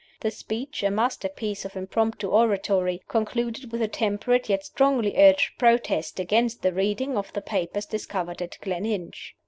The 0.21 0.31
speech, 0.31 0.81
a 0.81 0.89
masterpiece 0.89 1.63
of 1.63 1.75
impromptu 1.75 2.27
oratory, 2.29 3.03
concluded 3.07 3.71
with 3.71 3.83
a 3.83 3.87
temperate 3.87 4.49
yet 4.49 4.65
strongly 4.65 5.15
urged 5.15 5.59
protest 5.59 6.19
against 6.19 6.63
the 6.63 6.73
reading 6.73 7.15
of 7.17 7.31
the 7.33 7.41
papers 7.43 7.85
discovered 7.85 8.41
at 8.41 8.57
Gleninch. 8.63 9.35